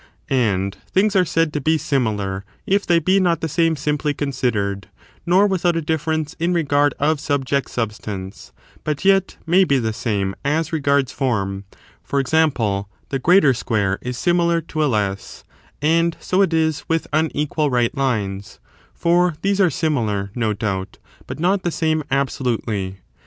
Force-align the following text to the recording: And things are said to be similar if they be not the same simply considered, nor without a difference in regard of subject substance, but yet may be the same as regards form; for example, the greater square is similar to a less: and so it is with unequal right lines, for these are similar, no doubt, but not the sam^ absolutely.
And 0.31 0.75
things 0.91 1.15
are 1.15 1.23
said 1.25 1.53
to 1.53 1.61
be 1.61 1.77
similar 1.77 2.43
if 2.65 2.87
they 2.87 2.97
be 2.97 3.19
not 3.19 3.39
the 3.41 3.47
same 3.47 3.75
simply 3.75 4.15
considered, 4.15 4.87
nor 5.27 5.45
without 5.45 5.75
a 5.75 5.81
difference 5.83 6.35
in 6.39 6.53
regard 6.55 6.95
of 6.99 7.19
subject 7.19 7.69
substance, 7.69 8.51
but 8.83 9.05
yet 9.05 9.37
may 9.45 9.63
be 9.63 9.77
the 9.77 9.93
same 9.93 10.33
as 10.43 10.73
regards 10.73 11.11
form; 11.11 11.65
for 12.01 12.19
example, 12.19 12.89
the 13.09 13.19
greater 13.19 13.53
square 13.53 13.99
is 14.01 14.17
similar 14.17 14.59
to 14.59 14.83
a 14.83 14.89
less: 14.89 15.43
and 15.83 16.17
so 16.19 16.41
it 16.41 16.51
is 16.51 16.83
with 16.89 17.05
unequal 17.13 17.69
right 17.69 17.95
lines, 17.95 18.59
for 18.95 19.35
these 19.43 19.61
are 19.61 19.69
similar, 19.69 20.31
no 20.33 20.51
doubt, 20.51 20.97
but 21.27 21.39
not 21.39 21.61
the 21.61 21.69
sam^ 21.69 22.01
absolutely. 22.09 23.01